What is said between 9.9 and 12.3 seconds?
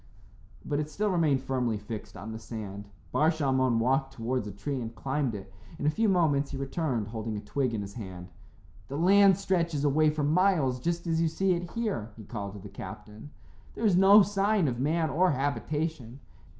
for miles just as you see it here," he